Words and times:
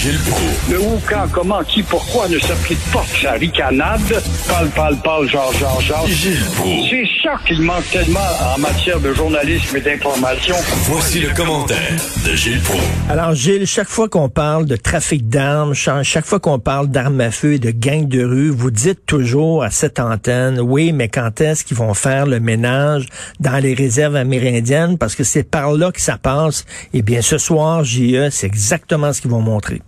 Gilles 0.00 0.18
Proulx. 0.30 0.70
Le 0.70 0.80
où, 0.80 1.00
quand, 1.08 1.26
comment, 1.32 1.60
qui, 1.64 1.82
pourquoi 1.82 2.28
ne 2.28 2.38
s'applique 2.38 2.78
pas 2.92 3.04
sa 3.20 3.32
ricanade? 3.32 4.00
Parle, 4.46 4.68
parle, 4.68 4.96
parle, 5.02 5.28
genre, 5.28 5.52
genre, 5.54 5.80
genre. 5.80 6.06
Gilles 6.06 6.38
Proulx. 6.54 6.88
C'est 6.88 7.04
ça 7.24 7.34
qu'il 7.44 7.60
manque 7.62 7.88
tellement 7.90 8.20
en 8.54 8.60
matière 8.60 9.00
de 9.00 9.12
journalisme 9.12 9.76
et 9.76 9.80
d'information. 9.80 10.54
Voici 10.84 11.18
le 11.18 11.30
commentaire 11.30 11.96
de 12.24 12.32
Gilles 12.36 12.60
Proulx. 12.60 12.80
Alors, 13.10 13.34
Gilles, 13.34 13.66
chaque 13.66 13.88
fois 13.88 14.08
qu'on 14.08 14.28
parle 14.28 14.66
de 14.66 14.76
trafic 14.76 15.28
d'armes, 15.28 15.74
cha- 15.74 16.04
chaque 16.04 16.26
fois 16.26 16.38
qu'on 16.38 16.60
parle 16.60 16.86
d'armes 16.86 17.20
à 17.20 17.32
feu 17.32 17.54
et 17.54 17.58
de 17.58 17.72
gangs 17.72 18.06
de 18.06 18.22
rue, 18.22 18.50
vous 18.50 18.70
dites 18.70 19.04
toujours 19.04 19.64
à 19.64 19.70
cette 19.72 19.98
antenne, 19.98 20.60
oui, 20.60 20.92
mais 20.92 21.08
quand 21.08 21.40
est-ce 21.40 21.64
qu'ils 21.64 21.76
vont 21.76 21.94
faire 21.94 22.26
le 22.26 22.38
ménage 22.38 23.06
dans 23.40 23.58
les 23.60 23.74
réserves 23.74 24.14
amérindiennes? 24.14 24.96
Parce 24.96 25.16
que 25.16 25.24
c'est 25.24 25.42
par 25.42 25.72
là 25.72 25.90
que 25.90 26.00
ça 26.00 26.18
passe. 26.18 26.64
Eh 26.94 27.02
bien, 27.02 27.20
ce 27.20 27.36
soir, 27.36 27.82
JE, 27.82 28.28
c'est 28.30 28.46
exactement 28.46 29.12
ce 29.12 29.20
qu'ils 29.20 29.30
vont 29.32 29.40
montrer. 29.42 29.82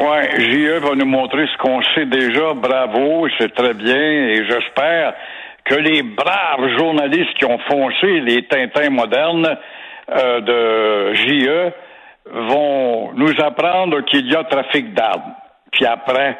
Ouais, 0.00 0.30
JE 0.38 0.78
va 0.78 0.94
nous 0.94 1.06
montrer 1.06 1.48
ce 1.52 1.58
qu'on 1.58 1.82
sait 1.94 2.06
déjà. 2.06 2.54
Bravo, 2.54 3.26
c'est 3.36 3.52
très 3.52 3.74
bien. 3.74 3.96
Et 3.96 4.46
j'espère 4.48 5.12
que 5.64 5.74
les 5.74 6.04
braves 6.04 6.68
journalistes 6.78 7.34
qui 7.34 7.44
ont 7.44 7.58
foncé 7.68 8.20
les 8.20 8.46
Tintins 8.46 8.90
modernes 8.90 9.58
euh, 10.10 10.40
de 10.40 11.14
JE 11.14 11.72
vont 12.30 13.10
nous 13.14 13.34
apprendre 13.42 14.02
qu'il 14.02 14.30
y 14.30 14.36
a 14.36 14.44
trafic 14.44 14.94
d'armes. 14.94 15.34
Puis 15.72 15.84
après, 15.84 16.38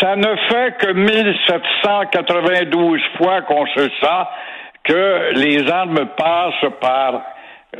ça 0.00 0.16
ne 0.16 0.34
fait 0.50 0.76
que 0.78 0.90
1792 0.92 3.00
fois 3.16 3.42
qu'on 3.42 3.64
se 3.66 3.88
sent 4.00 4.26
que 4.82 5.34
les 5.34 5.70
armes 5.70 6.08
passent 6.16 6.66
par 6.80 7.22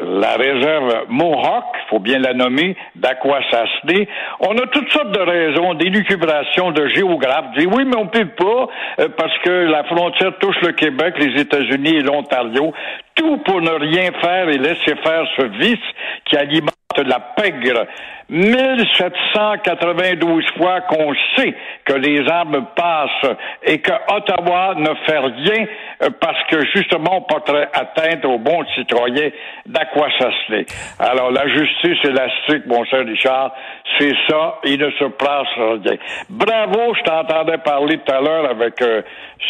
la 0.01 0.37
réserve 0.37 1.05
Mohawk, 1.09 1.65
faut 1.91 1.99
bien 1.99 2.19
la 2.19 2.33
nommer, 2.33 2.77
d'Aquasasné. 2.97 4.09
On 4.41 4.57
a 4.57 4.67
toutes 4.69 4.91
sortes 4.91 5.13
de 5.13 5.21
raisons, 5.21 5.75
d'élucubration 5.75 6.71
de 6.71 6.89
géographes. 6.89 7.55
Oui, 7.57 7.85
mais 7.85 7.97
on 7.97 8.07
peut 8.07 8.27
pas 8.27 8.69
euh, 9.01 9.09
parce 9.17 9.37
que 9.45 9.51
la 9.51 9.85
frontière 9.85 10.33
touche 10.39 10.57
le 10.63 10.73
Québec, 10.73 11.15
les 11.19 11.41
États-Unis 11.43 11.97
et 11.97 12.01
l'Ontario. 12.01 12.73
Tout 13.15 13.39
pour 13.39 13.61
ne 13.61 13.71
rien 13.71 14.11
faire 14.21 14.49
et 14.49 14.59
laisser 14.59 14.95
faire 15.03 15.25
ce 15.37 15.47
vice 15.59 15.79
qui 16.25 16.37
alimente 16.37 16.75
la 16.99 17.21
pègre. 17.21 17.87
1792 18.29 20.45
fois 20.57 20.81
qu'on 20.83 21.13
sait 21.37 21.55
que 21.85 21.93
les 21.93 22.29
armes 22.29 22.67
passent 22.75 23.33
et 23.63 23.81
que 23.81 23.93
Ottawa 24.09 24.75
ne 24.77 24.95
fait 25.07 25.19
rien 25.19 25.67
euh, 26.03 26.09
parce 26.19 26.43
que 26.49 26.65
justement 26.75 27.19
on 27.19 27.23
porterait 27.23 27.69
atteinte 27.75 28.25
aux 28.25 28.39
bons 28.39 28.65
citoyens 28.75 29.29
d'Aquasasné. 29.67 30.65
Alors 30.99 31.31
la 31.31 31.47
justice 31.47 32.03
élastique, 32.05 32.65
mon 32.67 32.85
cher 32.85 33.05
Richard, 33.05 33.55
c'est 33.99 34.15
ça, 34.29 34.59
il 34.65 34.79
ne 34.79 34.91
se 34.93 35.05
passe 35.05 35.49
rien. 35.57 35.99
Bravo, 36.31 36.95
je 36.95 37.03
t'entendais 37.03 37.59
parler 37.59 37.99
tout 37.99 38.13
à 38.13 38.23
l'heure 38.23 38.49
avec 38.49 38.81
euh, 38.81 39.03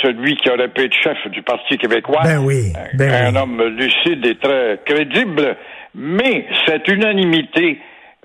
celui 0.02 0.34
qui 0.36 0.50
aurait 0.50 0.66
pu 0.68 0.86
être 0.86 0.94
chef 0.94 1.24
du 1.28 1.42
Parti 1.42 1.76
québécois. 1.78 2.22
Ben 2.24 2.38
oui, 2.44 2.72
ben 2.94 3.12
un 3.12 3.32
oui. 3.32 3.38
homme 3.38 3.61
lucide 3.68 4.24
et 4.26 4.36
très 4.36 4.80
crédible, 4.84 5.56
mais 5.94 6.46
cette 6.66 6.88
unanimité 6.88 7.80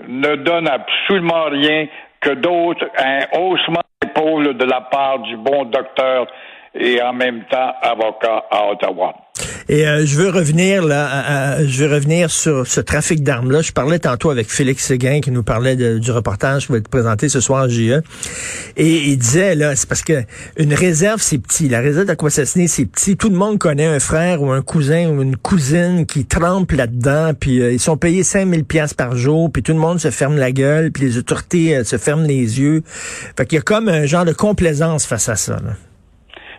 ne 0.08 0.36
donne 0.36 0.68
absolument 0.68 1.46
rien 1.46 1.88
que 2.22 2.32
d'autres, 2.32 2.88
un 2.98 3.40
haussement 3.40 3.82
d'épaule 4.02 4.58
de 4.58 4.66
la 4.66 4.82
part 4.82 5.20
du 5.20 5.38
bon 5.38 5.66
docteur 5.66 6.28
et 6.74 7.02
en 7.02 7.14
même 7.14 7.44
temps 7.46 7.74
avocat 7.82 8.46
à 8.52 8.70
Ottawa. 8.72 9.27
Et 9.70 9.88
euh, 9.88 10.06
je 10.06 10.18
veux 10.18 10.30
revenir 10.30 10.84
là, 10.84 11.64
je 11.66 11.84
veux 11.84 11.94
revenir 11.94 12.32
sur 12.32 12.66
ce 12.66 12.80
trafic 12.80 13.24
d'armes 13.24 13.52
là. 13.52 13.62
Je 13.62 13.72
parlais 13.72 14.00
tantôt 14.00 14.30
avec 14.30 14.50
Félix 14.50 14.86
Séguin 14.86 15.20
qui 15.20 15.32
nous 15.32 15.44
parlait 15.44 15.76
du 15.76 16.12
reportage 16.12 16.68
qui 16.68 16.72
va 16.72 16.78
être 16.78 16.88
présenté 16.88 17.30
ce 17.30 17.40
soir 17.40 17.64
à 17.64 17.68
JE. 17.68 18.02
Et 18.78 19.10
il 19.10 19.18
disait 19.18 19.56
là, 19.56 19.76
c'est 19.76 19.88
parce 19.88 20.04
que 20.04 20.24
une 20.58 20.74
réserve 20.74 21.22
c'est 21.22 21.38
petit. 21.38 21.70
La 21.70 21.80
réserve 21.82 22.06
d'Aquassassiné 22.06 22.68
c'est 22.68 22.86
petit. 22.86 23.18
Tout 23.18 23.30
le 23.30 23.36
monde 23.36 23.60
connaît 23.60 23.86
un 23.86 24.00
frère 24.00 24.42
ou 24.42 24.52
un 24.52 24.62
cousin 24.62 25.10
ou 25.10 25.22
une 25.22 25.36
cousine 25.36 26.06
qui 26.06 26.26
trempe 26.26 26.72
là-dedans. 26.72 27.34
Puis 27.40 27.62
euh, 27.62 27.72
ils 27.72 27.80
sont 27.80 27.98
payés 27.98 28.24
5000 28.24 28.66
pièces 28.66 28.94
par 28.94 29.16
jour. 29.16 29.52
Puis 29.52 29.64
tout 29.64 29.74
le 29.74 29.80
monde 29.80 30.00
se 30.00 30.12
ferme 30.12 30.38
la 30.38 30.52
gueule. 30.52 30.92
Puis 30.92 31.04
les 31.04 31.18
autorités 31.18 31.76
euh, 31.76 31.84
se 31.84 31.98
ferment 31.98 32.26
les 32.26 32.60
yeux. 32.60 32.84
Fait 33.38 33.46
qu'il 33.46 33.58
y 33.58 33.60
a 33.60 33.64
comme 33.64 33.90
un 33.90 34.06
genre 34.06 34.26
de 34.26 34.34
complaisance 34.34 35.06
face 35.06 35.30
à 35.30 35.36
ça. 35.36 35.54
Là. 35.54 35.74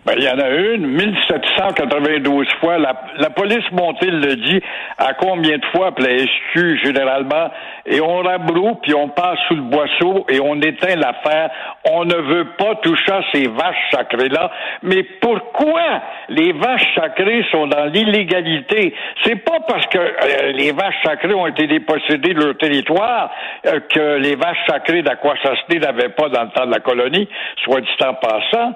Ben, 0.09 0.15
il 0.17 0.23
y 0.23 0.29
en 0.29 0.39
a 0.39 0.49
une, 0.49 0.87
1792 0.87 2.47
fois. 2.61 2.79
La, 2.79 2.93
la 3.19 3.29
police 3.29 3.69
montée 3.71 4.09
le 4.09 4.37
dit 4.37 4.59
à 4.97 5.13
combien 5.13 5.59
de 5.59 5.65
fois, 5.65 5.93
puis 5.93 6.03
la 6.03 6.17
SQ 6.17 6.83
généralement, 6.83 7.51
et 7.85 8.01
on 8.01 8.17
rabroue, 8.17 8.75
puis 8.81 8.95
on 8.95 9.09
passe 9.09 9.37
sous 9.47 9.55
le 9.55 9.61
boisseau 9.61 10.25
et 10.29 10.39
on 10.39 10.55
éteint 10.61 10.95
l'affaire. 10.95 11.51
On 11.91 12.05
ne 12.05 12.15
veut 12.15 12.47
pas 12.57 12.75
toucher 12.81 13.11
à 13.11 13.21
ces 13.31 13.47
vaches 13.49 13.91
sacrées-là. 13.91 14.49
Mais 14.81 15.03
pourquoi 15.21 16.01
les 16.29 16.53
vaches 16.53 16.95
sacrées 16.95 17.45
sont 17.51 17.67
dans 17.67 17.85
l'illégalité? 17.85 18.95
C'est 19.23 19.43
pas 19.43 19.59
parce 19.67 19.85
que 19.87 19.99
euh, 19.99 20.51
les 20.53 20.71
vaches 20.71 21.03
sacrées 21.03 21.35
ont 21.35 21.45
été 21.45 21.67
dépossédées 21.67 22.33
de 22.33 22.45
leur 22.45 22.57
territoire 22.57 23.29
euh, 23.67 23.79
que 23.87 24.17
les 24.17 24.35
vaches 24.35 24.65
sacrées 24.67 25.03
d'Aquasasné 25.03 25.79
n'avaient 25.79 26.09
pas 26.09 26.29
dans 26.29 26.45
le 26.45 26.49
temps 26.49 26.65
de 26.65 26.71
la 26.71 26.79
colonie, 26.79 27.27
soit 27.63 27.81
dit 27.81 27.89
en 28.03 28.15
passant. 28.15 28.73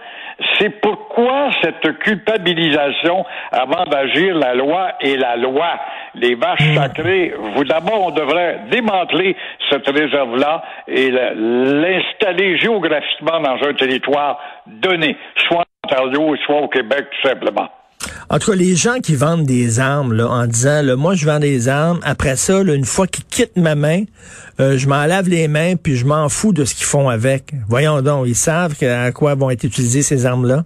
C'est 0.59 0.81
pourquoi 0.81 1.49
cette 1.61 1.99
culpabilisation 1.99 3.25
avant 3.51 3.83
d'agir 3.85 4.35
la 4.35 4.55
loi 4.55 4.93
et 5.01 5.17
la 5.17 5.35
loi. 5.35 5.79
Les 6.15 6.35
vaches 6.35 6.73
sacrées, 6.75 7.33
vous 7.55 7.63
d'abord, 7.63 8.07
on 8.07 8.11
devrait 8.11 8.61
démanteler 8.69 9.35
cette 9.69 9.87
réserve-là 9.87 10.63
et 10.87 11.11
l'installer 11.11 12.57
géographiquement 12.57 13.39
dans 13.39 13.67
un 13.67 13.73
territoire 13.73 14.39
donné, 14.67 15.17
soit 15.47 15.65
en 15.83 15.87
Ontario, 15.87 16.35
soit 16.45 16.61
au 16.61 16.67
Québec, 16.67 17.07
tout 17.11 17.27
simplement. 17.27 17.69
En 18.33 18.39
tout 18.39 18.49
cas, 18.49 18.57
les 18.57 18.75
gens 18.75 18.99
qui 18.99 19.15
vendent 19.15 19.45
des 19.45 19.79
armes 19.79 20.11
là, 20.11 20.27
en 20.27 20.47
disant, 20.47 20.81
là, 20.81 20.95
moi 20.95 21.13
je 21.13 21.23
vends 21.23 21.37
des 21.37 21.67
armes, 21.67 21.99
après 22.01 22.35
ça, 22.35 22.63
là, 22.63 22.73
une 22.73 22.83
fois 22.83 23.05
qu'ils 23.05 23.25
quittent 23.25 23.57
ma 23.57 23.75
main, 23.75 24.05
euh, 24.59 24.75
je 24.75 24.87
m'en 24.89 25.05
lave 25.05 25.29
les 25.29 25.47
mains, 25.47 25.75
puis 25.75 25.95
je 25.97 26.07
m'en 26.07 26.27
fous 26.29 26.51
de 26.51 26.65
ce 26.65 26.73
qu'ils 26.73 26.87
font 26.87 27.09
avec. 27.09 27.53
Voyons 27.69 28.01
donc, 28.01 28.25
ils 28.25 28.33
savent 28.33 28.73
à 28.81 29.11
quoi 29.11 29.35
vont 29.35 29.51
être 29.51 29.63
utilisées 29.63 30.01
ces 30.01 30.25
armes-là. 30.25 30.65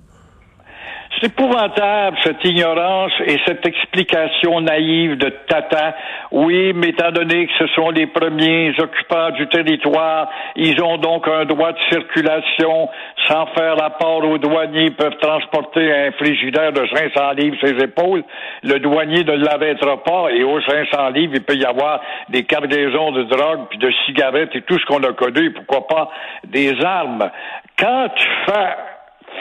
C'est 1.19 1.27
épouvantable, 1.29 2.15
cette 2.23 2.43
ignorance 2.45 3.11
et 3.25 3.39
cette 3.47 3.65
explication 3.65 4.61
naïve 4.61 5.17
de 5.17 5.29
Tata. 5.47 5.95
Oui, 6.31 6.73
mais 6.75 6.89
étant 6.89 7.11
donné 7.11 7.47
que 7.47 7.53
ce 7.57 7.67
sont 7.73 7.89
les 7.89 8.05
premiers 8.05 8.73
occupants 8.79 9.31
du 9.31 9.47
territoire, 9.47 10.29
ils 10.55 10.79
ont 10.83 10.97
donc 10.97 11.27
un 11.27 11.45
droit 11.45 11.71
de 11.71 11.79
circulation. 11.89 12.89
Sans 13.27 13.47
faire 13.47 13.77
rapport 13.77 14.23
aux 14.25 14.37
douaniers, 14.37 14.85
ils 14.85 14.95
peuvent 14.95 15.17
transporter 15.17 15.91
un 15.91 16.11
frigidaire 16.11 16.71
de 16.71 16.85
500 16.85 17.31
livres 17.31 17.57
sur 17.57 17.67
ses 17.69 17.83
épaules. 17.83 18.23
Le 18.61 18.79
douanier 18.79 19.23
ne 19.23 19.43
l'arrêtera 19.43 20.03
pas 20.03 20.29
et 20.31 20.43
aux 20.43 20.61
500 20.61 21.09
livres, 21.09 21.33
il 21.35 21.43
peut 21.43 21.55
y 21.55 21.65
avoir 21.65 21.99
des 22.29 22.43
cargaisons 22.43 23.11
de 23.11 23.23
drogue, 23.23 23.61
puis 23.71 23.79
de 23.79 23.91
cigarettes 24.05 24.55
et 24.55 24.61
tout 24.61 24.77
ce 24.77 24.85
qu'on 24.85 25.01
a 25.03 25.13
connu, 25.13 25.51
pourquoi 25.51 25.87
pas 25.87 26.11
des 26.45 26.79
armes. 26.83 27.31
Quand 27.75 28.09
tu 28.15 28.27
fais 28.45 28.75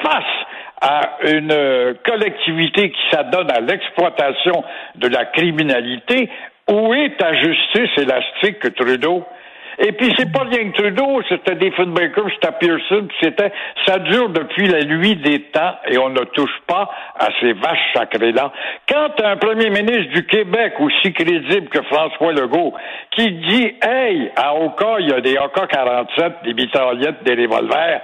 face 0.02 0.46
à 0.81 1.19
une 1.25 1.52
euh, 1.52 1.94
collectivité 2.05 2.90
qui 2.90 3.00
s'adonne 3.11 3.50
à 3.50 3.61
l'exploitation 3.61 4.64
de 4.96 5.08
la 5.08 5.25
criminalité, 5.26 6.31
où 6.70 6.94
est 6.94 7.17
ta 7.17 7.32
justice 7.34 7.90
élastique 7.96 8.58
que 8.58 8.69
Trudeau? 8.69 9.25
Et 9.78 9.93
puis 9.93 10.12
c'est 10.17 10.32
pas 10.32 10.44
rien 10.44 10.70
que 10.70 10.76
Trudeau, 10.76 11.20
c'était 11.28 11.55
Diefenbaker, 11.55 12.25
c'était 12.34 12.52
Pearson, 12.58 13.08
c'était, 13.20 13.52
ça 13.87 13.99
dure 13.99 14.31
depuis 14.31 14.67
la 14.69 14.82
nuit 14.84 15.17
des 15.17 15.43
temps 15.43 15.75
et 15.87 15.99
on 15.99 16.08
ne 16.08 16.25
touche 16.25 16.58
pas 16.67 16.88
à 17.19 17.28
ces 17.40 17.52
vaches 17.52 17.93
sacrées-là. 17.94 18.52
Quand 18.88 19.20
un 19.23 19.37
premier 19.37 19.69
ministre 19.69 20.12
du 20.14 20.26
Québec 20.26 20.75
aussi 20.81 21.12
crédible 21.12 21.69
que 21.69 21.82
François 21.82 22.32
Legault, 22.32 22.73
qui 23.11 23.31
dit, 23.32 23.75
hey, 23.82 24.31
à 24.37 24.55
Oka, 24.55 24.96
il 25.00 25.11
y 25.11 25.12
a 25.12 25.20
des 25.20 25.37
AK-47, 25.37 26.44
des 26.44 26.55
mitraillettes, 26.55 27.23
des 27.25 27.34
revolvers, 27.34 28.00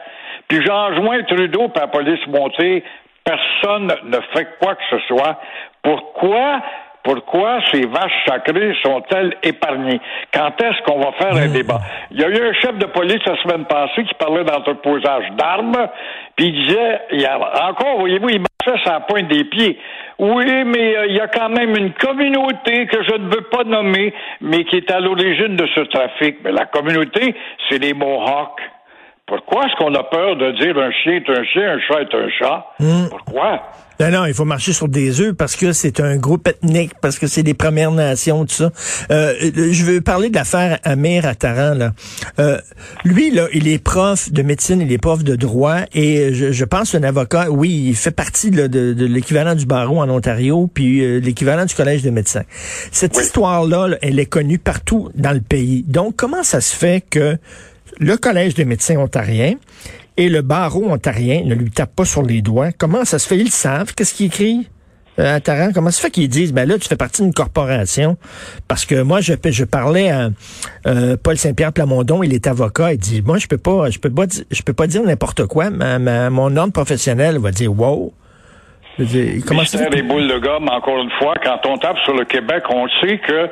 puis 0.52 0.62
j'enjoins 0.66 1.22
Trudeau 1.22 1.68
par 1.68 1.84
la 1.84 1.88
police 1.88 2.26
montée, 2.26 2.84
personne 3.24 3.86
ne 4.04 4.18
fait 4.34 4.48
quoi 4.60 4.74
que 4.74 4.82
ce 4.90 4.98
soit. 5.06 5.40
Pourquoi 5.82 6.60
Pourquoi 7.04 7.58
ces 7.72 7.84
vaches 7.84 8.24
sacrées 8.28 8.76
sont-elles 8.84 9.34
épargnées? 9.42 10.00
Quand 10.32 10.52
est-ce 10.62 10.80
qu'on 10.82 11.00
va 11.00 11.10
faire 11.12 11.34
un 11.34 11.48
Hmm. 11.48 11.52
débat? 11.52 11.80
Il 12.12 12.20
y 12.20 12.24
a 12.24 12.28
eu 12.28 12.48
un 12.48 12.52
chef 12.52 12.78
de 12.78 12.86
police 12.86 13.18
la 13.26 13.36
semaine 13.42 13.64
passée 13.64 14.04
qui 14.04 14.14
parlait 14.14 14.44
d'entreposage 14.44 15.24
d'armes, 15.32 15.88
puis 16.36 16.46
il 16.46 16.62
disait, 16.64 17.00
il 17.10 17.22
y 17.22 17.26
a, 17.26 17.36
encore, 17.68 17.98
voyez-vous, 17.98 18.28
il 18.28 18.42
marchait 18.42 18.80
sur 18.84 18.92
la 18.92 19.00
pointe 19.00 19.26
des 19.26 19.42
pieds. 19.44 19.80
Oui, 20.20 20.44
mais 20.64 20.96
euh, 20.96 21.06
il 21.08 21.16
y 21.16 21.20
a 21.20 21.26
quand 21.26 21.48
même 21.48 21.74
une 21.76 21.92
communauté 21.94 22.86
que 22.86 23.02
je 23.02 23.16
ne 23.16 23.34
veux 23.34 23.48
pas 23.50 23.64
nommer, 23.64 24.14
mais 24.40 24.62
qui 24.62 24.76
est 24.76 24.90
à 24.92 25.00
l'origine 25.00 25.56
de 25.56 25.66
ce 25.74 25.80
trafic. 25.80 26.36
Mais 26.44 26.52
la 26.52 26.66
communauté, 26.66 27.34
c'est 27.68 27.78
les 27.82 27.94
Mohawks. 27.94 28.60
Pourquoi 29.34 29.64
est-ce 29.64 29.74
qu'on 29.78 29.94
a 29.94 30.04
peur 30.04 30.36
de 30.36 30.52
dire 30.62 30.76
un 30.76 30.90
chien 31.02 31.14
est 31.14 31.30
un 31.30 31.42
chien, 31.42 31.72
un 31.72 31.80
chat 31.88 32.02
est 32.02 32.14
un 32.14 32.28
chat? 32.38 32.66
Hmm. 32.80 33.08
Pourquoi? 33.08 33.62
Non, 33.98 34.10
non, 34.10 34.26
il 34.26 34.34
faut 34.34 34.44
marcher 34.44 34.74
sur 34.74 34.88
des 34.88 35.22
œufs 35.22 35.32
parce 35.34 35.56
que 35.56 35.72
c'est 35.72 36.00
un 36.00 36.16
groupe 36.18 36.48
ethnique, 36.48 36.92
parce 37.00 37.18
que 37.18 37.26
c'est 37.26 37.42
des 37.42 37.54
Premières 37.54 37.92
Nations, 37.92 38.44
tout 38.44 38.52
ça. 38.52 38.72
Euh, 39.10 39.32
je 39.54 39.84
veux 39.84 40.00
parler 40.02 40.28
de 40.28 40.34
l'affaire 40.34 40.78
Amir 40.84 41.24
Attaran. 41.24 41.74
Là. 41.74 41.92
Euh, 42.40 42.58
lui, 43.04 43.30
là, 43.30 43.46
il 43.54 43.68
est 43.68 43.82
prof 43.82 44.30
de 44.30 44.42
médecine, 44.42 44.82
il 44.82 44.92
est 44.92 44.98
prof 44.98 45.24
de 45.24 45.34
droit, 45.36 45.76
et 45.94 46.34
je, 46.34 46.52
je 46.52 46.64
pense 46.66 46.94
un 46.94 47.02
avocat, 47.02 47.50
oui, 47.50 47.84
il 47.88 47.94
fait 47.96 48.10
partie 48.10 48.50
là, 48.50 48.68
de, 48.68 48.92
de 48.92 49.06
l'équivalent 49.06 49.54
du 49.54 49.64
barreau 49.64 50.00
en 50.00 50.10
Ontario, 50.10 50.68
puis 50.72 51.00
euh, 51.02 51.20
l'équivalent 51.20 51.64
du 51.64 51.74
collège 51.74 52.02
de 52.02 52.10
médecins. 52.10 52.44
Cette 52.90 53.16
Oui. 53.16 53.22
histoire-là, 53.22 53.88
là, 53.88 53.96
elle 54.02 54.18
est 54.18 54.26
connue 54.26 54.58
partout 54.58 55.10
dans 55.14 55.32
le 55.32 55.40
pays. 55.40 55.84
Donc, 55.86 56.16
comment 56.16 56.42
ça 56.42 56.60
se 56.60 56.76
fait 56.76 57.02
que 57.08 57.38
le 57.98 58.16
collège 58.16 58.54
des 58.54 58.64
médecins 58.64 58.96
ontariens 58.96 59.54
et 60.16 60.28
le 60.28 60.42
barreau 60.42 60.84
ontarien 60.90 61.42
ne 61.44 61.54
lui 61.54 61.70
tape 61.70 61.94
pas 61.94 62.04
sur 62.04 62.22
les 62.22 62.42
doigts. 62.42 62.70
Comment 62.76 63.04
ça 63.04 63.18
se 63.18 63.26
fait? 63.26 63.36
Ils 63.38 63.44
le 63.44 63.50
savent. 63.50 63.94
Qu'est-ce 63.94 64.14
qu'ils 64.14 64.26
écrivent? 64.26 64.66
Euh, 65.18 65.36
à 65.36 65.40
Taran, 65.40 65.72
comment 65.74 65.90
ça 65.90 65.98
se 65.98 66.02
fait 66.02 66.10
qu'ils 66.10 66.28
disent, 66.30 66.54
ben 66.54 66.66
là, 66.66 66.78
tu 66.78 66.88
fais 66.88 66.96
partie 66.96 67.20
d'une 67.20 67.34
corporation? 67.34 68.16
Parce 68.66 68.86
que 68.86 69.02
moi, 69.02 69.20
je, 69.20 69.34
je 69.44 69.64
parlais 69.64 70.08
à 70.10 70.30
euh, 70.86 71.18
Paul 71.22 71.36
Saint-Pierre 71.36 71.74
Plamondon, 71.74 72.22
il 72.22 72.32
est 72.32 72.46
avocat, 72.46 72.94
il 72.94 72.98
dit, 72.98 73.20
moi, 73.20 73.36
je 73.36 73.46
peux 73.46 73.58
pas, 73.58 73.90
je 73.90 73.98
peux 73.98 74.08
pas, 74.10 74.24
je 74.50 74.62
peux 74.62 74.72
pas 74.72 74.86
dire 74.86 75.02
n'importe 75.02 75.44
quoi. 75.46 75.68
Ma, 75.68 75.98
ma- 75.98 76.30
mon 76.30 76.56
ordre 76.56 76.72
professionnel 76.72 77.36
va 77.38 77.50
dire, 77.50 77.78
wow. 77.78 78.12
Je 78.98 79.04
dire, 79.04 79.42
comment 79.46 79.64
ça 79.64 79.76
fait? 79.78 79.90
des 79.90 80.02
boules 80.02 80.28
de 80.28 80.38
gomme, 80.38 80.68
encore 80.70 81.02
une 81.02 81.10
fois, 81.18 81.34
quand 81.44 81.60
on 81.66 81.76
tape 81.76 81.98
sur 82.04 82.14
le 82.14 82.24
Québec, 82.24 82.62
on 82.70 82.86
sait 83.02 83.18
que 83.18 83.48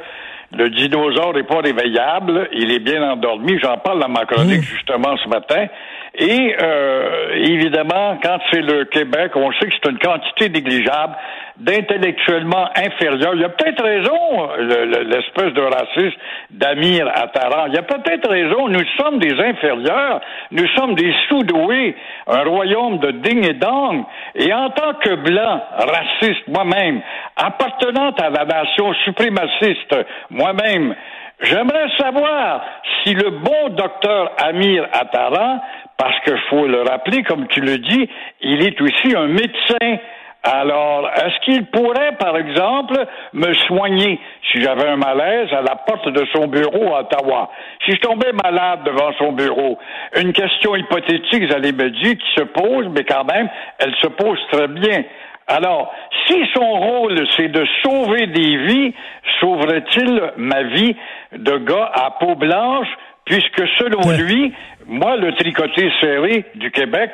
le 0.52 0.68
dinosaure 0.70 1.34
n'est 1.34 1.44
pas 1.44 1.60
réveillable, 1.60 2.48
il 2.52 2.72
est 2.72 2.80
bien 2.80 3.02
endormi. 3.02 3.58
J'en 3.60 3.78
parle 3.78 4.00
dans 4.00 4.08
ma 4.08 4.24
chronique 4.26 4.62
justement 4.62 5.16
ce 5.22 5.28
matin. 5.28 5.66
Et 6.14 6.56
euh, 6.60 7.34
évidemment, 7.36 8.18
quand 8.22 8.38
c'est 8.50 8.60
le 8.62 8.84
Québec, 8.86 9.32
on 9.36 9.52
sait 9.52 9.66
que 9.68 9.74
c'est 9.82 9.90
une 9.90 9.98
quantité 9.98 10.48
négligeable 10.48 11.14
d'intellectuellement 11.58 12.68
inférieurs. 12.76 13.34
Il 13.34 13.40
y 13.42 13.44
a 13.44 13.48
peut-être 13.50 13.82
raison, 13.82 14.48
le- 14.58 14.84
le- 14.86 15.02
l'espèce 15.04 15.52
de 15.52 15.60
raciste 15.62 16.16
d'Amir 16.50 17.06
Attaran. 17.14 17.66
Il 17.68 17.74
y 17.74 17.78
a 17.78 17.82
peut-être 17.82 18.28
raison. 18.28 18.68
Nous 18.68 18.84
sommes 18.98 19.18
des 19.18 19.32
inférieurs. 19.40 20.20
Nous 20.50 20.66
sommes 20.76 20.94
des 20.94 21.14
sous-doués. 21.28 21.94
Un 22.26 22.42
royaume 22.44 22.98
de 22.98 23.10
ding 23.12 23.48
et 23.48 23.54
dong. 23.54 24.04
Et 24.34 24.52
en 24.52 24.70
tant 24.70 24.94
que 24.94 25.14
blanc, 25.14 25.62
raciste, 25.78 26.48
moi-même, 26.48 27.02
appartenant 27.36 28.10
à 28.20 28.30
la 28.30 28.44
nation 28.46 28.92
suprémaciste, 29.04 29.94
moi-même, 30.30 30.94
J'aimerais 31.42 31.88
savoir 31.98 32.60
si 33.02 33.14
le 33.14 33.30
bon 33.30 33.70
docteur 33.70 34.30
Amir 34.44 34.86
Attaran, 34.92 35.58
parce 36.00 36.18
qu'il 36.20 36.38
faut 36.48 36.66
le 36.66 36.80
rappeler, 36.80 37.22
comme 37.24 37.46
tu 37.48 37.60
le 37.60 37.76
dis, 37.76 38.08
il 38.40 38.66
est 38.66 38.80
aussi 38.80 39.14
un 39.14 39.26
médecin. 39.26 39.98
Alors, 40.42 41.10
est-ce 41.14 41.44
qu'il 41.44 41.66
pourrait, 41.66 42.16
par 42.18 42.38
exemple, 42.38 43.04
me 43.34 43.52
soigner 43.52 44.18
si 44.50 44.62
j'avais 44.62 44.88
un 44.88 44.96
malaise 44.96 45.52
à 45.52 45.60
la 45.60 45.76
porte 45.76 46.08
de 46.08 46.26
son 46.34 46.46
bureau 46.46 46.94
à 46.94 47.00
Ottawa? 47.00 47.50
Si 47.84 47.92
je 47.92 47.98
tombais 47.98 48.32
malade 48.32 48.80
devant 48.86 49.12
son 49.18 49.32
bureau, 49.32 49.78
une 50.16 50.32
question 50.32 50.74
hypothétique, 50.74 51.44
vous 51.44 51.54
allez 51.54 51.72
me 51.72 51.90
dire, 51.90 52.16
qui 52.16 52.34
se 52.34 52.44
pose, 52.44 52.88
mais 52.96 53.04
quand 53.04 53.24
même, 53.30 53.50
elle 53.78 53.94
se 53.96 54.08
pose 54.08 54.38
très 54.50 54.68
bien. 54.68 55.04
Alors, 55.48 55.92
si 56.26 56.46
son 56.54 56.70
rôle, 56.78 57.26
c'est 57.36 57.48
de 57.48 57.66
sauver 57.82 58.26
des 58.28 58.56
vies, 58.56 58.94
sauverait-il 59.40 60.32
ma 60.38 60.62
vie 60.62 60.96
de 61.32 61.58
gars 61.58 61.90
à 61.92 62.12
peau 62.12 62.36
blanche, 62.36 62.88
puisque 63.30 63.62
selon 63.78 64.00
Ouais. 64.08 64.16
lui, 64.18 64.52
moi, 64.86 65.16
le 65.16 65.32
tricoté 65.36 65.88
serré 66.00 66.44
du 66.56 66.70
Québec, 66.72 67.12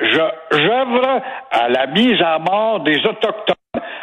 je- 0.00 0.58
j'œuvre 0.58 1.22
à 1.52 1.68
la 1.68 1.86
mise 1.86 2.20
à 2.20 2.38
mort 2.40 2.80
des 2.80 2.96
Autochtones. 3.06 3.54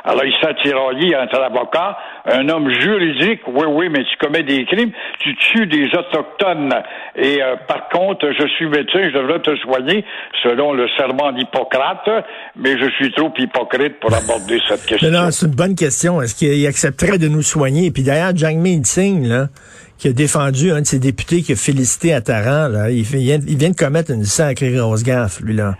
Alors, 0.03 0.25
il 0.25 0.33
s'est 0.41 0.53
tiraillé 0.63 1.15
entre 1.15 1.39
avocat, 1.41 1.95
un 2.25 2.49
homme 2.49 2.69
juridique, 2.81 3.41
oui, 3.47 3.65
oui, 3.69 3.89
mais 3.89 4.03
tu 4.03 4.17
commets 4.19 4.41
des 4.43 4.65
crimes, 4.65 4.91
tu 5.19 5.35
tues 5.35 5.67
des 5.67 5.85
Autochtones. 5.95 6.73
Et 7.15 7.41
euh, 7.41 7.55
par 7.67 7.87
contre, 7.89 8.31
je 8.31 8.47
suis 8.55 8.65
médecin, 8.67 8.99
je 9.09 9.13
devrais 9.17 9.39
te 9.39 9.55
soigner 9.57 10.03
selon 10.43 10.73
le 10.73 10.87
serment 10.97 11.31
d'Hippocrate, 11.31 12.09
mais 12.55 12.77
je 12.79 12.89
suis 12.95 13.11
trop 13.13 13.31
hypocrite 13.37 13.99
pour 13.99 14.11
aborder 14.13 14.59
cette 14.67 14.85
question. 14.85 15.11
Non, 15.11 15.29
c'est 15.31 15.45
une 15.45 15.55
bonne 15.55 15.75
question. 15.75 16.21
Est-ce 16.21 16.35
qu'il 16.35 16.65
accepterait 16.65 17.19
de 17.19 17.27
nous 17.27 17.43
soigner? 17.43 17.91
Puis 17.91 18.03
d'ailleurs, 18.03 18.35
Jagmeet 18.35 18.81
Singh, 18.83 19.25
là, 19.27 19.45
qui 20.01 20.07
a 20.07 20.13
défendu 20.13 20.71
un 20.71 20.81
de 20.81 20.87
ses 20.87 20.97
députés 20.97 21.43
qui 21.43 21.51
a 21.51 21.55
félicité 21.55 22.11
Attaran, 22.11 22.69
là, 22.69 22.89
il, 22.89 23.03
vient, 23.03 23.37
de 23.37 23.75
commettre 23.77 24.09
une 24.09 24.23
sacrée 24.23 24.71
grosse 24.71 25.03
gaffe, 25.03 25.41
lui, 25.41 25.53
là. 25.53 25.75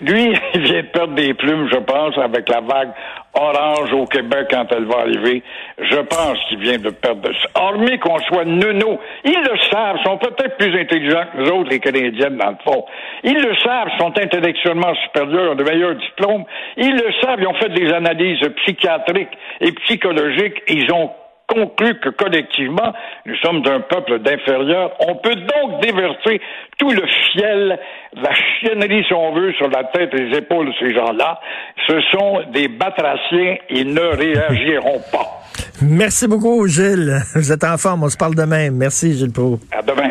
Lui, 0.00 0.32
il 0.54 0.62
vient 0.62 0.80
de 0.80 0.86
perdre 0.86 1.14
des 1.14 1.34
plumes, 1.34 1.68
je 1.70 1.76
pense, 1.76 2.16
avec 2.16 2.48
la 2.48 2.62
vague 2.62 2.92
orange 3.34 3.92
au 3.92 4.06
Québec 4.06 4.46
quand 4.50 4.64
elle 4.70 4.86
va 4.86 5.00
arriver. 5.00 5.42
Je 5.82 5.98
pense 5.98 6.38
qu'il 6.48 6.60
vient 6.60 6.78
de 6.78 6.88
perdre. 6.88 7.28
Hormis 7.54 7.98
qu'on 7.98 8.18
soit 8.20 8.46
nono, 8.46 8.98
ils 9.26 9.42
le 9.42 9.58
savent, 9.70 9.98
sont 10.02 10.16
peut-être 10.16 10.56
plus 10.56 10.74
intelligents 10.74 11.24
que 11.30 11.42
nous 11.42 11.50
autres, 11.50 11.68
les 11.68 11.80
Canadiennes, 11.80 12.38
dans 12.38 12.50
le 12.50 12.56
fond. 12.64 12.86
Ils 13.22 13.36
le 13.36 13.54
savent, 13.56 13.90
sont 13.98 14.18
intellectuellement 14.18 14.94
supérieurs, 15.04 15.52
ont 15.52 15.56
de 15.56 15.64
meilleurs 15.64 15.96
diplômes. 15.96 16.44
Ils 16.78 16.94
le 16.94 17.12
savent, 17.20 17.38
ils 17.38 17.46
ont 17.46 17.54
fait 17.60 17.68
des 17.68 17.92
analyses 17.92 18.40
psychiatriques 18.64 19.36
et 19.60 19.72
psychologiques. 19.72 20.62
Ils 20.68 20.90
ont 20.90 21.10
conclu 21.48 21.98
que 22.00 22.10
collectivement, 22.10 22.92
nous 23.26 23.36
sommes 23.36 23.62
un 23.66 23.80
peuple 23.80 24.20
d'inférieurs. 24.20 24.92
On 25.00 25.16
peut 25.16 25.34
donc 25.34 25.82
déverser 25.82 26.40
tout 26.78 26.90
le 26.90 27.02
fiel, 27.32 27.78
la 28.14 28.30
chiennerie, 28.34 29.04
si 29.06 29.14
on 29.14 29.34
veut, 29.34 29.52
sur 29.54 29.68
la 29.68 29.84
tête 29.84 30.14
et 30.14 30.24
les 30.24 30.38
épaules 30.38 30.66
de 30.66 30.74
ces 30.78 30.94
gens-là. 30.94 31.40
Ce 31.86 32.00
sont 32.12 32.42
des 32.52 32.68
batraciens, 32.68 33.56
ils 33.70 33.92
ne 33.92 34.00
réagiront 34.00 35.00
pas. 35.10 35.42
Merci 35.80 36.26
beaucoup, 36.26 36.66
Gilles. 36.66 37.18
Vous 37.34 37.52
êtes 37.52 37.64
en 37.64 37.78
forme, 37.78 38.04
on 38.04 38.08
se 38.08 38.16
parle 38.16 38.34
demain. 38.34 38.70
Merci, 38.70 39.16
Gilles 39.16 39.32
Pro. 39.32 39.58
À 39.72 39.82
demain. 39.82 40.10